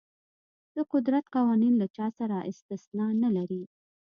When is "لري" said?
3.37-3.63